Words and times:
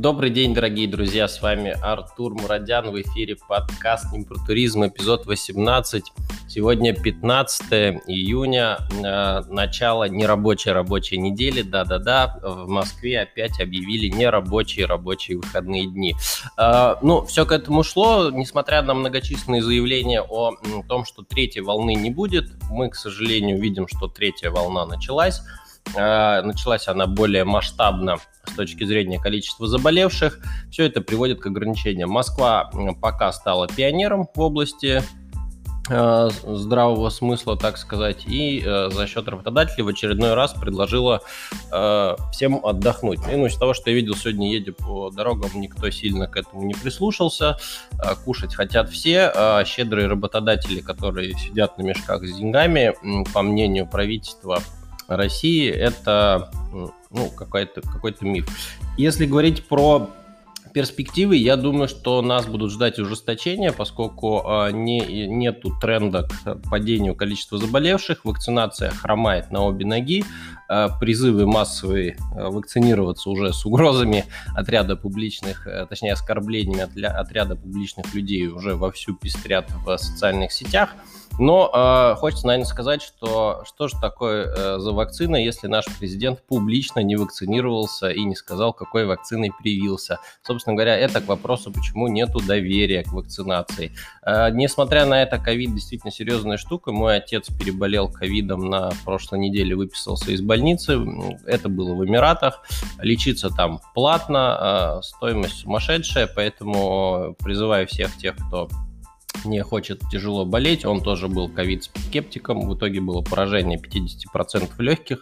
Добрый 0.00 0.30
день, 0.30 0.54
дорогие 0.54 0.88
друзья, 0.88 1.28
с 1.28 1.42
вами 1.42 1.76
Артур 1.82 2.32
Мурадян, 2.32 2.90
в 2.90 2.98
эфире 3.02 3.36
подкаст 3.36 4.10
«Не 4.14 4.24
про 4.24 4.36
туризм», 4.46 4.86
эпизод 4.86 5.26
18. 5.26 6.04
Сегодня 6.48 6.94
15 6.94 8.00
июня, 8.06 8.78
э, 8.92 9.42
начало 9.50 10.08
нерабочей 10.08 10.72
рабочей 10.72 11.18
недели, 11.18 11.60
да-да-да, 11.60 12.40
в 12.42 12.66
Москве 12.66 13.20
опять 13.20 13.60
объявили 13.60 14.08
нерабочие 14.08 14.86
рабочие 14.86 15.36
выходные 15.36 15.86
дни. 15.86 16.14
Э, 16.56 16.94
ну, 17.02 17.26
все 17.26 17.44
к 17.44 17.52
этому 17.52 17.82
шло, 17.82 18.30
несмотря 18.30 18.80
на 18.80 18.94
многочисленные 18.94 19.62
заявления 19.62 20.22
о 20.22 20.54
том, 20.88 21.04
что 21.04 21.24
третьей 21.24 21.60
волны 21.60 21.94
не 21.94 22.08
будет, 22.08 22.50
мы, 22.70 22.88
к 22.88 22.94
сожалению, 22.94 23.60
видим, 23.60 23.86
что 23.86 24.08
третья 24.08 24.48
волна 24.48 24.86
началась, 24.86 25.42
началась 25.94 26.86
она 26.86 27.06
более 27.06 27.44
масштабно 27.44 28.18
с 28.46 28.52
точки 28.52 28.84
зрения 28.84 29.18
количества 29.18 29.66
заболевших. 29.66 30.38
Все 30.70 30.84
это 30.84 31.00
приводит 31.00 31.40
к 31.40 31.46
ограничениям. 31.46 32.10
Москва 32.10 32.70
пока 33.00 33.32
стала 33.32 33.66
пионером 33.68 34.28
в 34.34 34.40
области 34.40 35.02
э, 35.88 36.28
здравого 36.46 37.10
смысла, 37.10 37.56
так 37.56 37.76
сказать, 37.76 38.24
и 38.26 38.62
э, 38.64 38.90
за 38.90 39.06
счет 39.06 39.28
работодателей 39.28 39.82
в 39.82 39.88
очередной 39.88 40.34
раз 40.34 40.54
предложила 40.54 41.20
э, 41.72 42.16
всем 42.32 42.64
отдохнуть. 42.64 43.20
И, 43.30 43.36
ну, 43.36 43.46
из 43.46 43.56
того, 43.56 43.74
что 43.74 43.90
я 43.90 43.96
видел 43.96 44.14
сегодня, 44.14 44.52
едя 44.52 44.72
по 44.72 45.10
дорогам, 45.10 45.50
никто 45.54 45.90
сильно 45.90 46.26
к 46.26 46.36
этому 46.36 46.62
не 46.62 46.74
прислушался. 46.74 47.58
Э, 47.92 48.14
кушать 48.24 48.54
хотят 48.54 48.90
все. 48.90 49.32
Э, 49.34 49.64
щедрые 49.64 50.06
работодатели, 50.06 50.80
которые 50.80 51.34
сидят 51.34 51.78
на 51.78 51.82
мешках 51.82 52.24
с 52.24 52.36
деньгами, 52.36 52.94
по 53.32 53.42
мнению 53.42 53.86
правительства 53.86 54.60
России, 55.16 55.68
это 55.68 56.50
ну, 57.10 57.30
какой-то 57.30 57.80
какой 57.80 58.14
миф. 58.20 58.48
Если 58.96 59.26
говорить 59.26 59.64
про 59.66 60.10
перспективы, 60.72 61.36
я 61.36 61.56
думаю, 61.56 61.88
что 61.88 62.22
нас 62.22 62.46
будут 62.46 62.70
ждать 62.70 62.98
ужесточения, 62.98 63.72
поскольку 63.72 64.42
э, 64.44 64.70
не, 64.72 65.26
нету 65.26 65.72
тренда 65.80 66.28
к 66.28 66.70
падению 66.70 67.14
количества 67.14 67.58
заболевших, 67.58 68.24
вакцинация 68.24 68.90
хромает 68.90 69.50
на 69.50 69.64
обе 69.64 69.84
ноги, 69.84 70.24
э, 70.68 70.88
призывы 71.00 71.46
массовые 71.46 72.16
э, 72.36 72.48
вакцинироваться 72.48 73.30
уже 73.30 73.52
с 73.52 73.66
угрозами 73.66 74.26
отряда 74.54 74.96
публичных, 74.96 75.66
э, 75.66 75.86
точнее 75.86 76.12
оскорблениями 76.12 76.82
от, 76.82 76.96
отряда 76.96 77.56
публичных 77.56 78.14
людей 78.14 78.46
уже 78.46 78.76
вовсю 78.76 79.14
пестрят 79.14 79.70
в 79.84 79.96
социальных 79.98 80.52
сетях– 80.52 80.90
но 81.40 81.70
э, 81.72 82.16
хочется, 82.16 82.46
наверное, 82.46 82.68
сказать, 82.68 83.00
что 83.00 83.62
что 83.64 83.88
же 83.88 83.96
такое 83.98 84.44
э, 84.44 84.78
за 84.78 84.92
вакцина, 84.92 85.36
если 85.36 85.68
наш 85.68 85.86
президент 85.98 86.42
публично 86.46 87.00
не 87.00 87.16
вакцинировался 87.16 88.10
и 88.10 88.22
не 88.24 88.36
сказал, 88.36 88.74
какой 88.74 89.06
вакциной 89.06 89.50
привился. 89.58 90.18
Собственно 90.42 90.76
говоря, 90.76 90.98
это 90.98 91.22
к 91.22 91.26
вопросу, 91.26 91.72
почему 91.72 92.08
нету 92.08 92.40
доверия 92.40 93.04
к 93.04 93.12
вакцинации. 93.12 93.92
Э, 94.22 94.50
несмотря 94.50 95.06
на 95.06 95.22
это, 95.22 95.38
ковид 95.38 95.74
действительно 95.74 96.12
серьезная 96.12 96.58
штука. 96.58 96.92
Мой 96.92 97.16
отец 97.16 97.48
переболел 97.48 98.10
ковидом 98.10 98.68
на 98.68 98.90
прошлой 99.06 99.38
неделе, 99.38 99.74
выписался 99.74 100.32
из 100.32 100.42
больницы. 100.42 101.00
Это 101.46 101.70
было 101.70 101.94
в 101.94 102.04
Эмиратах. 102.04 102.62
Лечиться 102.98 103.48
там 103.48 103.80
платно, 103.94 104.98
э, 105.00 105.02
стоимость 105.02 105.60
сумасшедшая, 105.60 106.26
поэтому 106.26 107.34
призываю 107.38 107.86
всех 107.86 108.14
тех, 108.18 108.36
кто 108.36 108.68
не 109.44 109.62
хочет 109.62 110.00
тяжело 110.10 110.44
болеть. 110.44 110.84
Он 110.84 111.02
тоже 111.02 111.28
был 111.28 111.48
ковид-скептиком. 111.48 112.68
В 112.68 112.76
итоге 112.76 113.00
было 113.00 113.22
поражение 113.22 113.78
50% 113.78 114.70
легких. 114.78 115.20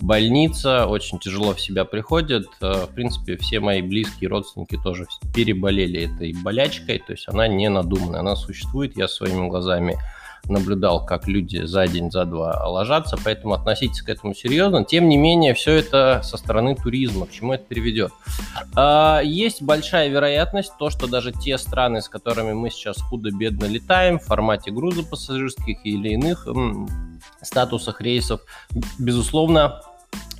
Больница 0.00 0.86
очень 0.86 1.18
тяжело 1.18 1.54
в 1.54 1.60
себя 1.60 1.84
приходит. 1.84 2.46
Э, 2.60 2.86
в 2.86 2.94
принципе, 2.94 3.36
все 3.36 3.60
мои 3.60 3.82
близкие 3.82 4.28
родственники 4.28 4.78
тоже 4.82 5.06
переболели 5.34 6.02
этой 6.12 6.32
болячкой. 6.32 6.98
То 6.98 7.12
есть 7.12 7.28
она 7.28 7.48
не 7.48 7.68
надуманная, 7.68 8.20
она 8.20 8.36
существует. 8.36 8.96
Я 8.96 9.08
своими 9.08 9.48
глазами 9.48 9.96
наблюдал, 10.48 11.04
как 11.04 11.28
люди 11.28 11.64
за 11.64 11.86
день, 11.86 12.10
за 12.10 12.24
два 12.24 12.66
ложатся, 12.66 13.16
поэтому 13.22 13.54
относитесь 13.54 14.02
к 14.02 14.08
этому 14.08 14.34
серьезно. 14.34 14.84
Тем 14.84 15.08
не 15.08 15.16
менее, 15.16 15.54
все 15.54 15.72
это 15.72 16.20
со 16.22 16.36
стороны 16.36 16.74
туризма. 16.74 17.26
К 17.26 17.30
чему 17.30 17.54
это 17.54 17.64
приведет? 17.64 18.12
А, 18.74 19.20
есть 19.22 19.62
большая 19.62 20.08
вероятность, 20.08 20.72
то, 20.78 20.90
что 20.90 21.06
даже 21.06 21.32
те 21.32 21.58
страны, 21.58 22.00
с 22.00 22.08
которыми 22.08 22.52
мы 22.52 22.70
сейчас 22.70 23.00
худо-бедно 23.00 23.66
летаем, 23.66 24.18
в 24.18 24.24
формате 24.24 24.70
грузопассажирских 24.70 25.84
или 25.84 26.10
иных 26.10 26.46
статусах 27.42 28.00
рейсов, 28.00 28.40
безусловно, 28.98 29.80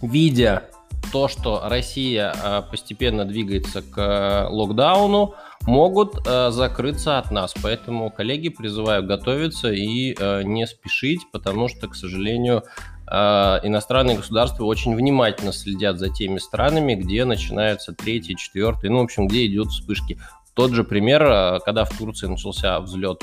видя 0.02 0.64
то, 1.12 1.28
что 1.28 1.62
Россия 1.64 2.34
а, 2.42 2.62
постепенно 2.62 3.24
двигается 3.24 3.82
к 3.82 3.96
э, 3.96 4.48
локдауну, 4.48 5.34
могут 5.62 6.26
э, 6.26 6.50
закрыться 6.50 7.18
от 7.18 7.30
нас. 7.30 7.54
Поэтому, 7.62 8.10
коллеги, 8.10 8.48
призываю 8.48 9.04
готовиться 9.04 9.72
и 9.72 10.14
э, 10.18 10.42
не 10.42 10.66
спешить, 10.66 11.22
потому 11.32 11.68
что, 11.68 11.88
к 11.88 11.94
сожалению, 11.94 12.64
иностранные 13.08 14.16
государства 14.16 14.64
очень 14.64 14.96
внимательно 14.96 15.52
следят 15.52 15.96
за 15.96 16.08
теми 16.08 16.38
странами, 16.38 16.96
где 16.96 17.24
начинаются 17.24 17.92
третий, 17.92 18.34
четвертый, 18.34 18.90
ну, 18.90 18.98
в 18.98 19.04
общем, 19.04 19.28
где 19.28 19.46
идут 19.46 19.68
вспышки. 19.68 20.18
Тот 20.56 20.72
же 20.72 20.84
пример, 20.84 21.22
э, 21.22 21.58
когда 21.66 21.84
в 21.84 21.90
Турции 21.96 22.26
начался 22.28 22.80
взлет 22.80 23.22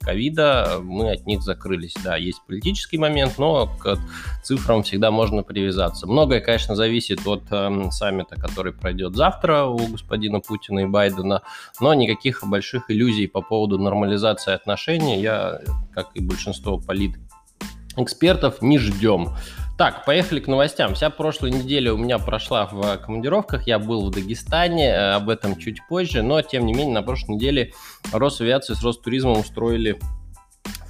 ковида, 0.00 0.78
мы 0.80 1.10
от 1.10 1.26
них 1.26 1.42
закрылись. 1.42 1.94
Да, 2.04 2.16
есть 2.16 2.40
политический 2.46 2.96
момент, 2.96 3.38
но 3.38 3.66
к 3.66 3.98
цифрам 4.44 4.84
всегда 4.84 5.10
можно 5.10 5.42
привязаться. 5.42 6.06
Многое, 6.06 6.40
конечно, 6.40 6.76
зависит 6.76 7.26
от 7.26 7.42
э, 7.50 7.90
саммита, 7.90 8.36
который 8.36 8.72
пройдет 8.72 9.16
завтра 9.16 9.64
у 9.64 9.84
господина 9.88 10.38
Путина 10.38 10.80
и 10.80 10.86
Байдена, 10.86 11.42
но 11.80 11.92
никаких 11.92 12.44
больших 12.46 12.88
иллюзий 12.88 13.26
по 13.26 13.42
поводу 13.42 13.76
нормализации 13.76 14.52
отношений 14.52 15.20
я, 15.20 15.60
как 15.92 16.10
и 16.14 16.20
большинство 16.20 16.78
полит 16.78 17.16
экспертов, 17.96 18.62
не 18.62 18.78
ждем. 18.78 19.30
Так, 19.80 20.04
поехали 20.04 20.40
к 20.40 20.46
новостям. 20.46 20.94
Вся 20.94 21.08
прошлая 21.08 21.50
неделя 21.50 21.94
у 21.94 21.96
меня 21.96 22.18
прошла 22.18 22.66
в 22.66 22.98
командировках. 22.98 23.66
Я 23.66 23.78
был 23.78 24.04
в 24.06 24.10
Дагестане, 24.10 24.90
э, 24.90 25.12
об 25.12 25.30
этом 25.30 25.56
чуть 25.56 25.78
позже, 25.88 26.20
но 26.20 26.42
тем 26.42 26.66
не 26.66 26.74
менее 26.74 26.92
на 26.92 27.02
прошлой 27.02 27.36
неделе 27.36 27.72
Росавиация 28.12 28.76
с 28.76 28.84
Ростуризмом 28.84 29.38
устроили 29.38 29.98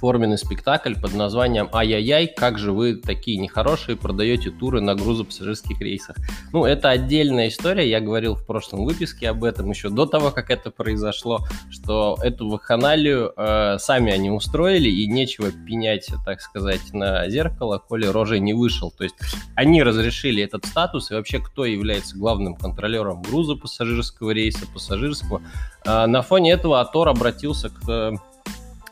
форменный 0.01 0.39
спектакль 0.39 0.95
под 0.95 1.13
названием 1.13 1.69
«Ай-яй-яй, 1.71 2.25
как 2.25 2.57
же 2.57 2.71
вы 2.71 2.95
такие 2.95 3.37
нехорошие 3.37 3.95
продаете 3.95 4.49
туры 4.49 4.81
на 4.81 4.95
грузопассажирских 4.95 5.79
рейсах». 5.79 6.15
Ну, 6.51 6.65
это 6.65 6.89
отдельная 6.89 7.49
история, 7.49 7.87
я 7.87 8.01
говорил 8.01 8.33
в 8.33 8.43
прошлом 8.43 8.83
выпуске 8.83 9.29
об 9.29 9.43
этом 9.43 9.69
еще 9.69 9.89
до 9.89 10.07
того, 10.07 10.31
как 10.31 10.49
это 10.49 10.71
произошло, 10.71 11.45
что 11.69 12.17
эту 12.23 12.49
вакханалию 12.49 13.31
э, 13.37 13.77
сами 13.77 14.11
они 14.11 14.31
устроили, 14.31 14.89
и 14.89 15.05
нечего 15.05 15.51
пенять, 15.51 16.09
так 16.25 16.41
сказать, 16.41 16.93
на 16.93 17.29
зеркало, 17.29 17.77
коли 17.77 18.07
рожей 18.07 18.39
не 18.39 18.55
вышел. 18.55 18.89
То 18.89 19.03
есть 19.03 19.15
они 19.55 19.83
разрешили 19.83 20.43
этот 20.43 20.65
статус, 20.65 21.11
и 21.11 21.13
вообще 21.13 21.37
кто 21.37 21.63
является 21.63 22.17
главным 22.17 22.55
контролером 22.55 23.21
грузопассажирского 23.21 24.31
рейса, 24.31 24.65
пассажирского. 24.73 25.43
Э, 25.85 26.07
на 26.07 26.23
фоне 26.23 26.53
этого 26.53 26.81
Атор 26.81 27.09
обратился 27.09 27.69
к 27.69 28.19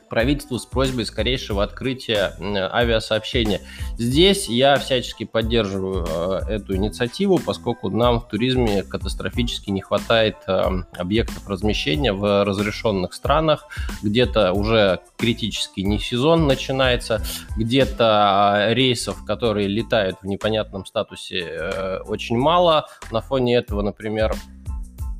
правительству 0.09 0.57
с 0.59 0.65
просьбой 0.65 1.05
скорейшего 1.05 1.63
открытия 1.63 2.33
авиасообщения. 2.73 3.61
Здесь 3.97 4.49
я 4.49 4.77
всячески 4.77 5.23
поддерживаю 5.23 6.05
э, 6.47 6.55
эту 6.55 6.75
инициативу, 6.75 7.39
поскольку 7.39 7.89
нам 7.89 8.19
в 8.19 8.27
туризме 8.27 8.83
катастрофически 8.83 9.69
не 9.69 9.81
хватает 9.81 10.37
э, 10.47 10.83
объектов 10.97 11.47
размещения 11.47 12.11
в 12.11 12.43
разрешенных 12.43 13.13
странах. 13.13 13.67
Где-то 14.03 14.53
уже 14.53 14.99
критический 15.17 15.83
не 15.83 15.99
сезон 15.99 16.47
начинается, 16.47 17.21
где-то 17.55 18.67
э, 18.69 18.73
рейсов, 18.73 19.23
которые 19.25 19.67
летают 19.67 20.17
в 20.21 20.25
непонятном 20.25 20.85
статусе, 20.85 22.01
очень 22.05 22.37
мало. 22.37 22.87
На 23.11 23.21
фоне 23.21 23.55
этого, 23.55 23.81
например, 23.81 24.33
Э, 24.33 24.58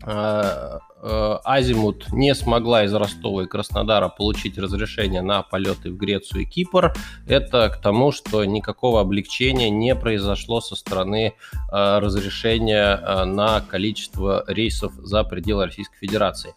Азимут 0.02 2.12
не 2.12 2.36
смогла 2.36 2.84
из 2.84 2.94
Ростова 2.94 3.44
и 3.44 3.48
Краснодара 3.48 4.10
получить 4.10 4.58
разрешение 4.58 5.22
на 5.22 5.44
полеты 5.44 5.92
в 5.92 5.98
Грецию 5.98 6.44
и 6.44 6.46
Кипр. 6.46 6.94
Это 7.28 7.70
к 7.70 7.82
тому, 7.82 8.12
что 8.12 8.44
никакого 8.44 9.02
облегчения 9.02 9.70
не 9.70 9.96
произошло 9.96 10.62
со 10.62 10.76
стороны 10.76 11.34
э, 11.72 12.00
разрешения 12.00 12.96
э, 12.96 13.26
на 13.26 13.62
количество 13.62 14.44
рейсов 14.48 14.94
за 14.96 15.24
пределы 15.24 15.66
Российской 15.66 16.00
Федерации. 16.00 16.54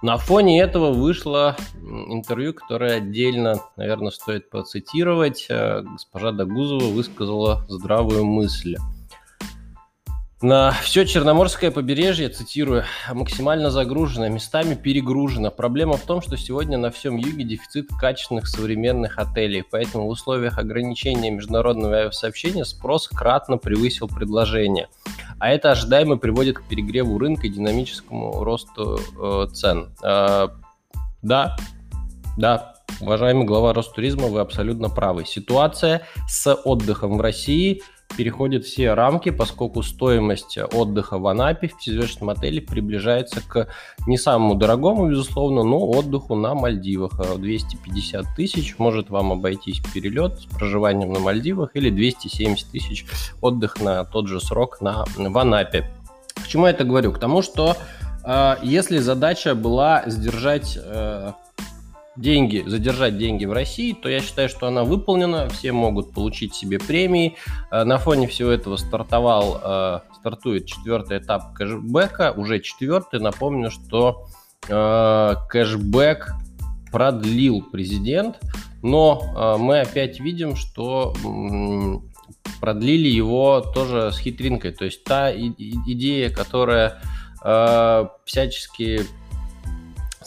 На 0.00 0.16
фоне 0.16 0.60
этого 0.60 0.92
вышло 0.92 1.56
интервью, 1.82 2.54
которое 2.54 2.98
отдельно, 2.98 3.56
наверное, 3.76 4.12
стоит 4.12 4.48
процитировать. 4.48 5.48
Госпожа 5.48 6.30
Дагузова 6.30 6.84
высказала 6.84 7.66
здравую 7.68 8.24
мысль. 8.24 8.76
На 10.40 10.70
все 10.70 11.04
Черноморское 11.04 11.72
побережье, 11.72 12.28
цитирую, 12.28 12.84
максимально 13.12 13.72
загружено, 13.72 14.28
местами 14.28 14.76
перегружено. 14.76 15.50
Проблема 15.50 15.94
в 15.94 16.02
том, 16.02 16.22
что 16.22 16.36
сегодня 16.36 16.78
на 16.78 16.92
всем 16.92 17.16
юге 17.16 17.42
дефицит 17.42 17.88
качественных 17.98 18.46
современных 18.46 19.18
отелей, 19.18 19.64
поэтому 19.68 20.06
в 20.06 20.10
условиях 20.10 20.58
ограничения 20.58 21.32
международного 21.32 21.96
авиасообщения 21.96 22.64
спрос 22.64 23.08
кратно 23.08 23.58
превысил 23.58 24.06
предложение. 24.06 24.86
а 25.40 25.50
это 25.50 25.72
ожидаемо 25.72 26.18
приводит 26.18 26.58
к 26.58 26.62
перегреву 26.68 27.18
рынка 27.18 27.48
и 27.48 27.50
динамическому 27.50 28.44
росту 28.44 29.00
э, 29.20 29.46
цен. 29.52 29.92
Э, 30.04 30.50
да, 31.20 31.56
да, 32.36 32.74
уважаемый 33.00 33.44
глава 33.44 33.72
Ростуризма, 33.72 34.28
вы 34.28 34.38
абсолютно 34.38 34.88
правы. 34.88 35.24
Ситуация 35.24 36.02
с 36.28 36.54
отдыхом 36.54 37.18
в 37.18 37.20
России– 37.20 37.82
переходит 38.16 38.64
все 38.64 38.94
рамки, 38.94 39.30
поскольку 39.30 39.82
стоимость 39.82 40.58
отдыха 40.72 41.18
в 41.18 41.26
Анапе 41.26 41.68
в 41.68 41.76
пятизвездочном 41.76 42.30
отеле 42.30 42.60
приближается 42.60 43.40
к 43.46 43.68
не 44.06 44.18
самому 44.18 44.54
дорогому, 44.54 45.08
безусловно, 45.08 45.62
но 45.62 45.78
отдыху 45.78 46.34
на 46.34 46.54
Мальдивах. 46.54 47.12
250 47.38 48.26
тысяч 48.36 48.78
может 48.78 49.10
вам 49.10 49.32
обойтись 49.32 49.80
перелет 49.92 50.40
с 50.40 50.44
проживанием 50.46 51.12
на 51.12 51.20
Мальдивах 51.20 51.70
или 51.74 51.90
270 51.90 52.70
тысяч 52.70 53.06
отдых 53.40 53.80
на 53.80 54.04
тот 54.04 54.28
же 54.28 54.40
срок 54.40 54.80
на, 54.80 55.04
в 55.16 55.38
Анапе. 55.38 55.90
К 56.34 56.46
чему 56.46 56.66
я 56.66 56.70
это 56.70 56.84
говорю? 56.84 57.12
К 57.12 57.18
тому, 57.18 57.42
что 57.42 57.76
э, 58.24 58.56
если 58.62 58.98
задача 58.98 59.54
была 59.54 60.04
сдержать 60.06 60.78
э, 60.80 61.32
деньги, 62.18 62.64
задержать 62.66 63.16
деньги 63.16 63.44
в 63.44 63.52
России, 63.52 63.92
то 63.92 64.08
я 64.08 64.20
считаю, 64.20 64.48
что 64.48 64.66
она 64.66 64.84
выполнена, 64.84 65.48
все 65.48 65.72
могут 65.72 66.12
получить 66.12 66.54
себе 66.54 66.78
премии. 66.78 67.36
Э, 67.70 67.84
на 67.84 67.98
фоне 67.98 68.26
всего 68.26 68.50
этого 68.50 68.76
стартовал, 68.76 69.60
э, 69.62 70.00
стартует 70.16 70.66
четвертый 70.66 71.18
этап 71.18 71.54
кэшбэка, 71.54 72.32
уже 72.36 72.60
четвертый. 72.60 73.20
Напомню, 73.20 73.70
что 73.70 74.26
э, 74.68 75.34
кэшбэк 75.48 76.32
продлил 76.90 77.62
президент, 77.62 78.40
но 78.82 79.56
мы 79.58 79.80
опять 79.80 80.20
видим, 80.20 80.56
что 80.56 81.12
продлили 82.60 83.08
его 83.08 83.60
тоже 83.60 84.10
с 84.10 84.18
хитринкой. 84.18 84.72
То 84.72 84.86
есть 84.86 85.04
та 85.04 85.30
идея, 85.34 86.30
которая 86.30 86.98
всячески 88.24 89.02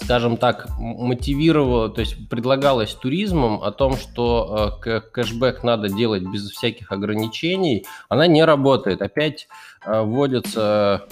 скажем 0.04 0.38
так, 0.38 0.68
мотивировало, 0.78 1.90
то 1.90 2.02
есть 2.02 2.30
предлагалось 2.30 2.94
туризмом 2.94 3.64
о 3.64 3.72
том, 3.72 3.98
что 3.98 4.80
э, 4.86 5.00
кэшбэк 5.02 5.64
надо 5.64 5.90
делать 5.90 6.24
без 6.24 6.50
всяких 6.50 6.92
ограничений, 6.92 7.86
она 8.10 8.28
не 8.28 8.44
работает. 8.44 9.02
Опять 9.02 9.48
э, 9.86 10.02
вводятся 10.02 11.06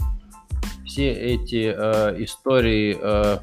все 0.85 1.11
эти 1.11 1.73
э, 1.75 2.23
истории 2.23 2.97
э, 2.99 3.37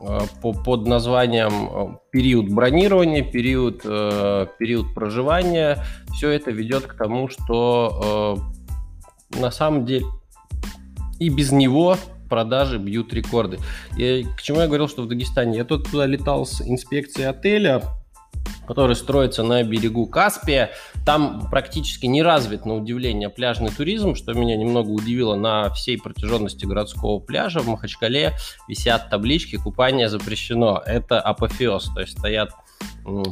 э 0.00 0.18
по, 0.42 0.52
под 0.52 0.86
названием 0.86 1.98
период 2.10 2.50
бронирования, 2.50 3.22
период, 3.22 3.82
э, 3.84 4.46
период 4.58 4.92
проживания. 4.94 5.84
Все 6.12 6.30
это 6.30 6.50
ведет 6.50 6.86
к 6.86 6.94
тому, 6.94 7.28
что 7.28 8.38
э, 9.34 9.40
на 9.40 9.50
самом 9.50 9.86
деле 9.86 10.04
и 11.18 11.30
без 11.30 11.52
него 11.52 11.96
продажи 12.34 12.78
бьют 12.78 13.14
рекорды. 13.14 13.60
И 13.96 14.26
к 14.36 14.42
чему 14.42 14.58
я 14.58 14.66
говорил, 14.66 14.88
что 14.88 15.02
в 15.02 15.06
Дагестане? 15.06 15.56
Я 15.56 15.64
тут 15.64 15.88
туда 15.88 16.04
летал 16.04 16.44
с 16.44 16.60
инспекцией 16.60 17.28
отеля, 17.28 17.80
который 18.66 18.96
строится 18.96 19.44
на 19.44 19.62
берегу 19.62 20.08
Каспия. 20.08 20.72
Там 21.06 21.48
практически 21.48 22.06
не 22.06 22.24
развит, 22.24 22.66
на 22.66 22.74
удивление, 22.74 23.28
пляжный 23.28 23.70
туризм, 23.70 24.16
что 24.16 24.32
меня 24.32 24.56
немного 24.56 24.88
удивило. 24.88 25.36
На 25.36 25.70
всей 25.70 25.96
протяженности 25.96 26.64
городского 26.64 27.20
пляжа 27.20 27.60
в 27.60 27.68
Махачкале 27.68 28.32
висят 28.66 29.10
таблички 29.10 29.54
«Купание 29.54 30.08
запрещено». 30.08 30.82
Это 30.84 31.20
апофеоз, 31.20 31.94
то 31.94 32.00
есть 32.00 32.18
стоят 32.18 32.50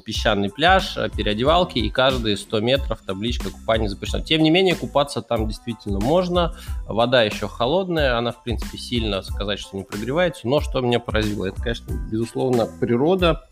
песчаный 0.04 0.50
пляж, 0.50 0.96
э, 0.96 1.08
переодевалки, 1.08 1.78
и 1.78 1.90
каждые 1.90 2.36
100 2.36 2.60
метров 2.60 3.00
табличка 3.00 3.50
купания 3.50 3.88
запрещена. 3.88 4.22
Тем 4.22 4.42
не 4.42 4.50
менее, 4.50 4.74
купаться 4.74 5.22
там 5.22 5.48
действительно 5.48 5.98
можно. 5.98 6.54
Вода 6.86 7.22
еще 7.22 7.48
холодная, 7.48 8.18
она, 8.18 8.32
в 8.32 8.42
принципе, 8.42 8.78
сильно 8.78 9.22
сказать, 9.22 9.58
что 9.58 9.76
не 9.76 9.84
прогревается. 9.84 10.46
Но 10.46 10.60
что 10.60 10.80
меня 10.80 11.00
поразило, 11.00 11.46
это, 11.46 11.60
конечно, 11.60 11.92
безусловно, 12.10 12.66
природа. 12.80 13.48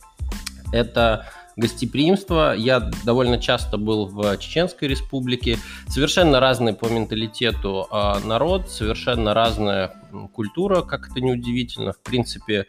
Это 0.72 1.26
гостеприимство. 1.56 2.54
Я 2.54 2.90
довольно 3.04 3.38
часто 3.38 3.76
был 3.76 4.06
в 4.06 4.36
Чеченской 4.38 4.88
республике. 4.88 5.58
Совершенно 5.88 6.40
разный 6.40 6.74
по 6.74 6.86
менталитету 6.86 7.86
э, 7.90 8.18
народ, 8.24 8.70
совершенно 8.70 9.34
разная 9.34 9.94
культура, 10.32 10.82
как 10.82 11.10
это 11.10 11.20
неудивительно. 11.20 11.92
В 11.92 12.00
принципе, 12.00 12.66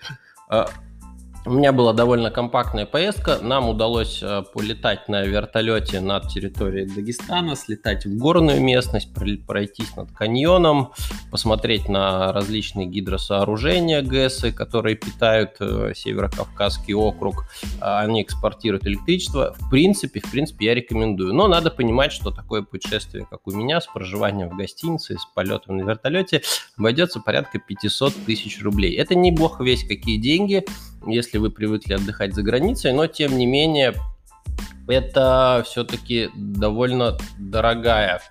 э, 0.50 0.66
у 1.44 1.50
меня 1.50 1.72
была 1.72 1.94
довольно 1.94 2.30
компактная 2.30 2.86
поездка. 2.86 3.40
Нам 3.42 3.68
удалось 3.68 4.22
э, 4.22 4.44
полетать 4.54 5.10
на 5.10 5.24
вертолете 5.24 6.00
над 6.00 6.28
территорией 6.28 6.88
Дагестана, 6.88 7.56
слетать 7.56 8.06
в 8.06 8.16
горную 8.16 8.62
местность, 8.62 9.10
пройтись 9.48 9.96
над 9.96 10.12
каньоном, 10.12 10.94
посмотреть 11.32 11.90
на 11.90 12.32
различные 12.32 12.86
гидросооружения 12.86 14.04
ГЭСы, 14.04 14.52
которые 14.52 14.96
питают 14.96 15.56
э, 15.60 15.94
Северокавказский 15.96 16.94
округ. 16.94 17.46
А, 17.80 18.02
они 18.02 18.22
экспортируют 18.22 18.86
электричество. 18.86 19.56
В 19.58 19.70
принципе, 19.72 20.20
в 20.20 20.30
принципе, 20.30 20.68
я 20.68 20.76
рекомендую. 20.76 21.34
Но 21.34 21.48
надо 21.48 21.72
понимать, 21.72 22.12
что 22.12 22.30
такое 22.30 22.62
путешествие, 22.62 23.26
как 23.28 23.48
у 23.48 23.52
меня, 23.52 23.82
с 23.82 23.88
проживанием 23.88 24.50
в 24.50 24.58
гостинице, 24.58 25.18
с 25.18 25.26
полетом 25.34 25.78
на 25.78 25.90
вертолете, 25.90 26.44
обойдется 26.78 27.20
порядка 27.20 27.58
500 27.58 28.14
тысяч 28.28 28.62
рублей. 28.62 28.96
Это 28.96 29.16
не 29.16 29.32
бог 29.32 29.60
весь 29.60 29.84
какие 29.88 30.18
деньги 30.18 30.64
если 31.08 31.31
вы 31.38 31.52
привыкли 31.52 31.94
отдыхать 31.94 32.34
за 32.34 32.44
границей, 32.44 32.94
но 32.94 33.08
тем 33.08 33.38
не 33.38 33.46
менее 33.46 33.94
это 34.88 35.64
все-таки 35.66 36.30
довольно 36.36 37.18
дорогая, 37.40 38.22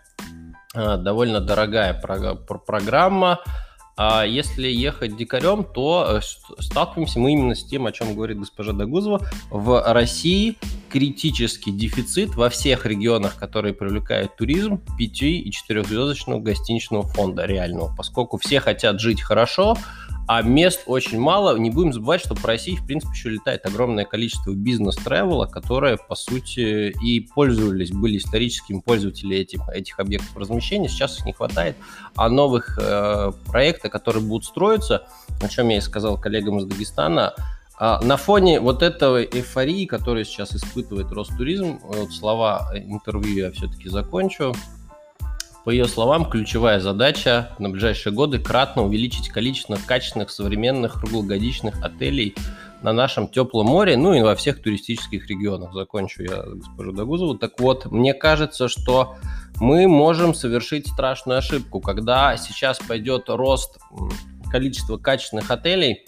а, 0.75 0.97
довольно 0.97 1.41
дорогая 1.41 1.95
программа. 1.95 3.41
А 4.03 4.25
если 4.25 4.67
ехать 4.67 5.15
дикарем, 5.19 5.63
то 5.63 6.07
э, 6.09 6.21
сталкиваемся 6.59 7.21
мы 7.21 7.33
именно 7.33 7.55
с 7.55 7.63
тем, 7.63 7.85
о 7.85 7.93
чем 7.93 8.15
говорит 8.15 8.39
госпожа 8.39 8.73
Дагузова. 8.73 9.21
В 9.51 9.93
России 9.93 10.57
критический 10.89 11.71
дефицит 11.71 12.35
во 12.35 12.49
всех 12.49 12.87
регионах, 12.87 13.37
которые 13.37 13.75
привлекают 13.75 14.37
туризм, 14.37 14.81
5 14.97 15.23
и 15.23 15.51
4-звездочного 15.51 16.41
гостиничного 16.41 17.03
фонда 17.03 17.45
реального, 17.45 17.95
поскольку 17.95 18.39
все 18.39 18.59
хотят 18.61 19.01
жить 19.01 19.21
хорошо, 19.21 19.77
а 20.33 20.43
мест 20.43 20.85
очень 20.87 21.19
мало. 21.19 21.59
Не 21.59 21.71
будем 21.71 21.93
забывать, 21.93 22.21
что 22.21 22.37
по 22.37 22.47
России, 22.47 22.77
в 22.77 22.87
принципе, 22.87 23.13
еще 23.13 23.31
летает 23.31 23.67
огромное 23.67 24.05
количество 24.05 24.53
бизнес-тревела, 24.53 25.47
которые, 25.47 25.97
по 25.97 26.15
сути, 26.15 26.95
и 27.03 27.19
пользовались, 27.19 27.91
были 27.91 28.19
историческими 28.19 28.79
пользователями 28.79 29.35
этих, 29.35 29.69
этих 29.71 29.99
объектов 29.99 30.37
размещения. 30.37 30.89
Сейчас 30.89 31.19
их 31.19 31.27
не 31.27 31.33
хватает. 31.33 31.75
А 32.15 32.29
новых 32.29 32.79
э, 32.81 33.33
проектов, 33.47 33.91
которые 33.91 34.23
будут 34.23 34.45
строиться, 34.45 35.09
о 35.43 35.49
чем 35.49 35.69
я 35.71 35.79
и 35.79 35.81
сказал 35.81 36.17
коллегам 36.17 36.61
из 36.61 36.67
Дагестана, 36.67 37.35
а 37.77 38.01
на 38.01 38.17
фоне 38.17 38.61
вот 38.61 38.85
этого 38.85 39.25
эйфории, 39.25 39.85
которую 39.87 40.25
сейчас 40.25 40.55
испытывает 40.55 41.11
Ростуризм, 41.11 41.81
вот 41.83 42.13
слова 42.13 42.71
интервью 42.77 43.47
я 43.47 43.51
все-таки 43.51 43.89
закончу, 43.89 44.55
по 45.65 45.71
ее 45.71 45.87
словам, 45.87 46.29
ключевая 46.29 46.81
задача 46.81 47.51
на 47.59 47.69
ближайшие 47.69 48.13
годы 48.13 48.39
кратно 48.39 48.83
увеличить 48.83 49.29
количество 49.29 49.77
качественных, 49.87 50.31
современных, 50.31 51.01
круглогодичных 51.01 51.83
отелей 51.83 52.35
на 52.83 52.93
нашем 52.95 53.29
теплом 53.29 53.67
море, 53.67 53.97
ну 53.99 54.15
и 54.15 54.23
во 54.23 54.35
всех 54.35 54.63
туристических 54.63 55.29
регионах. 55.29 55.75
Закончу 55.75 56.23
я 56.23 56.43
госпожу 56.43 56.93
Дагузову. 56.93 57.35
Так 57.35 57.61
вот, 57.61 57.85
мне 57.87 58.15
кажется, 58.15 58.69
что 58.69 59.17
мы 59.61 59.87
можем 59.87 60.33
совершить 60.33 60.87
страшную 60.89 61.39
ошибку, 61.39 61.81
когда 61.81 62.39
сейчас 62.39 62.79
пойдет 62.79 63.25
рост 63.29 63.79
количества 64.51 64.97
качественных 64.97 65.51
отелей, 65.51 66.07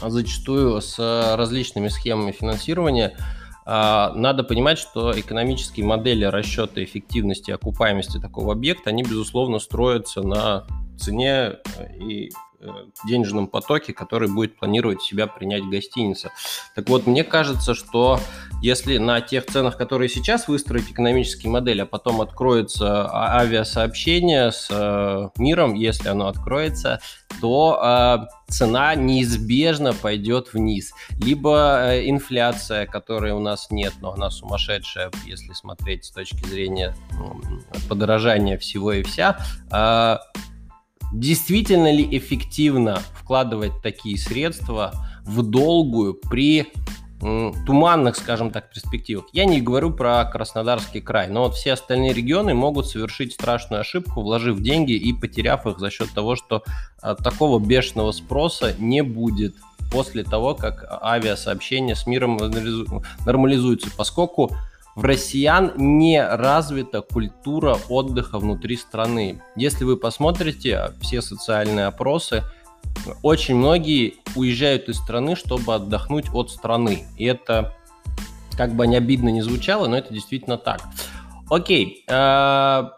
зачастую 0.00 0.80
с 0.80 0.98
различными 1.36 1.88
схемами 1.88 2.32
финансирования– 2.32 3.14
надо 3.70 4.42
понимать, 4.42 4.78
что 4.78 5.12
экономические 5.18 5.86
модели 5.86 6.24
расчета 6.24 6.82
эффективности 6.82 7.50
и 7.50 7.54
окупаемости 7.54 8.18
такого 8.18 8.52
объекта, 8.52 8.90
они, 8.90 9.04
безусловно, 9.04 9.60
строятся 9.60 10.22
на 10.22 10.64
цене 11.00 11.28
э, 11.28 11.96
и 11.98 12.30
э, 12.60 12.66
денежном 13.06 13.46
потоке, 13.46 13.92
который 13.92 14.28
будет 14.28 14.56
планировать 14.56 15.02
себя 15.02 15.26
принять 15.26 15.64
гостиница. 15.64 16.30
Так 16.74 16.88
вот, 16.88 17.06
мне 17.06 17.24
кажется, 17.24 17.74
что 17.74 18.20
если 18.62 18.98
на 18.98 19.20
тех 19.20 19.46
ценах, 19.46 19.76
которые 19.78 20.08
сейчас 20.08 20.46
выстроить 20.46 20.90
экономические 20.90 21.50
модели, 21.50 21.80
а 21.80 21.86
потом 21.86 22.20
откроется 22.20 23.06
а, 23.06 23.38
авиасообщение 23.40 24.52
с 24.52 24.68
э, 24.70 25.28
миром, 25.38 25.74
если 25.74 26.08
оно 26.08 26.28
откроется, 26.28 27.00
то 27.40 27.80
э, 27.82 28.50
цена 28.50 28.94
неизбежно 28.94 29.94
пойдет 29.94 30.52
вниз. 30.52 30.92
Либо 31.18 31.92
э, 31.92 32.08
инфляция, 32.10 32.86
которой 32.86 33.32
у 33.32 33.40
нас 33.40 33.70
нет, 33.70 33.94
но 34.00 34.12
она 34.12 34.30
сумасшедшая, 34.30 35.10
если 35.24 35.52
смотреть 35.54 36.04
с 36.04 36.10
точки 36.10 36.46
зрения 36.46 36.94
э, 37.12 37.88
подорожания 37.88 38.58
всего 38.58 38.92
и 38.92 39.02
вся. 39.02 39.38
Э, 39.72 40.18
действительно 41.12 41.92
ли 41.92 42.06
эффективно 42.16 43.00
вкладывать 43.14 43.72
такие 43.82 44.18
средства 44.18 44.92
в 45.24 45.42
долгую 45.42 46.14
при 46.14 46.72
туманных, 47.20 48.16
скажем 48.16 48.50
так, 48.50 48.70
перспективах. 48.70 49.26
Я 49.34 49.44
не 49.44 49.60
говорю 49.60 49.92
про 49.92 50.24
Краснодарский 50.24 51.02
край, 51.02 51.28
но 51.28 51.44
вот 51.44 51.54
все 51.54 51.74
остальные 51.74 52.14
регионы 52.14 52.54
могут 52.54 52.86
совершить 52.86 53.34
страшную 53.34 53.80
ошибку, 53.80 54.22
вложив 54.22 54.60
деньги 54.60 54.92
и 54.92 55.12
потеряв 55.12 55.66
их 55.66 55.78
за 55.78 55.90
счет 55.90 56.10
того, 56.14 56.34
что 56.34 56.64
а, 57.02 57.14
такого 57.14 57.58
бешеного 57.58 58.12
спроса 58.12 58.74
не 58.78 59.02
будет 59.02 59.54
после 59.92 60.24
того, 60.24 60.54
как 60.54 60.84
авиасообщение 61.02 61.94
с 61.94 62.06
миром 62.06 62.38
нормализуется, 63.26 63.88
поскольку 63.94 64.56
в 64.96 65.04
россиян 65.04 65.72
не 65.76 66.22
развита 66.24 67.00
культура 67.00 67.76
отдыха 67.88 68.38
внутри 68.38 68.76
страны. 68.76 69.42
Если 69.56 69.84
вы 69.84 69.96
посмотрите 69.96 70.92
все 71.00 71.22
социальные 71.22 71.86
опросы, 71.86 72.42
очень 73.22 73.56
многие 73.56 74.14
уезжают 74.34 74.88
из 74.88 74.96
страны, 74.96 75.36
чтобы 75.36 75.74
отдохнуть 75.74 76.26
от 76.32 76.50
страны. 76.50 77.06
И 77.16 77.24
это, 77.24 77.74
как 78.56 78.74
бы 78.74 78.86
не 78.86 78.96
обидно 78.96 79.28
не 79.28 79.42
звучало, 79.42 79.86
но 79.86 79.96
это 79.96 80.12
действительно 80.12 80.58
так. 80.58 80.82
Окей, 81.48 82.04
э, 82.06 82.90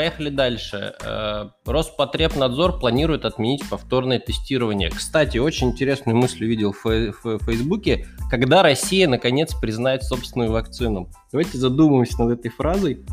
поехали 0.00 0.30
дальше. 0.30 0.94
Э, 1.04 1.50
Роспотребнадзор 1.66 2.78
планирует 2.78 3.26
отменить 3.26 3.68
повторное 3.68 4.18
тестирование. 4.18 4.88
Кстати, 4.88 5.36
очень 5.36 5.72
интересную 5.72 6.16
мысль 6.16 6.42
увидел 6.46 6.72
в, 6.72 7.38
Фейсбуке. 7.40 8.06
Когда 8.30 8.62
Россия 8.62 9.06
наконец 9.06 9.54
признает 9.54 10.02
собственную 10.02 10.52
вакцину? 10.52 11.10
Давайте 11.32 11.58
задумаемся 11.58 12.22
над 12.22 12.38
этой 12.38 12.50
фразой. 12.50 13.04